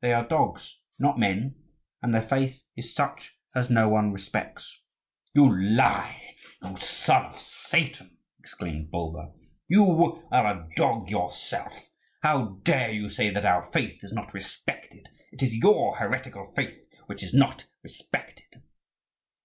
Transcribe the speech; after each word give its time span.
They 0.00 0.12
are 0.12 0.26
dogs, 0.26 0.80
not 0.98 1.20
men; 1.20 1.54
and 2.02 2.12
their 2.12 2.20
faith 2.20 2.64
is 2.74 2.92
such 2.92 3.38
as 3.54 3.70
no 3.70 3.88
one 3.88 4.10
respects." 4.12 4.82
"You 5.34 5.54
lie, 5.56 6.34
you 6.64 6.74
son 6.74 7.26
of 7.26 7.38
Satan!" 7.38 8.16
exclaimed 8.40 8.90
Bulba. 8.90 9.30
"You 9.68 10.20
are 10.32 10.46
a 10.46 10.68
dog 10.74 11.08
yourself! 11.10 11.92
How 12.22 12.58
dare 12.64 12.90
you 12.90 13.08
say 13.08 13.30
that 13.30 13.46
our 13.46 13.62
faith 13.62 14.02
is 14.02 14.12
not 14.12 14.34
respected? 14.34 15.10
It 15.30 15.44
is 15.44 15.54
your 15.54 15.94
heretical 15.98 16.52
faith 16.56 16.80
which 17.06 17.22
is 17.22 17.32
not 17.32 17.66
respected." 17.84 18.60